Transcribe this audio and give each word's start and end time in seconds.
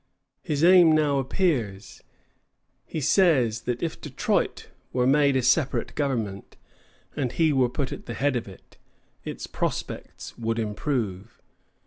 His 0.41 0.63
aim 0.63 0.93
now 0.93 1.19
appears. 1.19 2.01
He 2.87 2.99
says 2.99 3.61
that 3.69 3.83
if 3.83 4.01
Detroit 4.01 4.69
were 4.91 5.05
made 5.05 5.35
a 5.35 5.43
separate 5.43 5.93
government, 5.93 6.57
and 7.15 7.31
he 7.33 7.53
were 7.53 7.69
put 7.69 7.91
at 7.91 8.07
the 8.07 8.15
head 8.15 8.35
of 8.35 8.47
it, 8.47 8.77
its 9.23 9.45
prospects 9.45 10.35
would 10.39 10.57
improve. 10.57 11.39